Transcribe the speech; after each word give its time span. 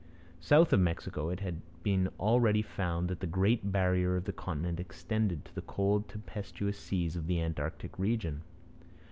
South 0.39 0.73
of 0.73 0.79
Mexico 0.79 1.29
it 1.29 1.41
had 1.41 1.61
been 1.83 2.09
already 2.19 2.63
found 2.63 3.07
that 3.07 3.19
the 3.19 3.27
great 3.27 3.71
barrier 3.71 4.15
of 4.15 4.23
the 4.23 4.33
continent 4.33 4.79
extended 4.79 5.45
to 5.45 5.53
the 5.53 5.61
cold 5.61 6.07
tempestuous 6.09 6.79
seas 6.79 7.15
of 7.15 7.27
the 7.27 7.39
Antarctic 7.39 7.99
region. 7.99 8.41